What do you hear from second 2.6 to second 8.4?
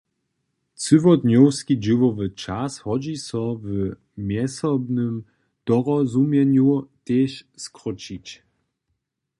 hodźi so w mjezsobnym dorozumjenju tež skrótšić.